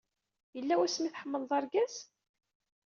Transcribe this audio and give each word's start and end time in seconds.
Yella 0.55 0.75
wasmi 0.79 1.05
ay 1.07 1.11
tḥemmleḍ 1.11 1.51
argaz? 1.57 1.95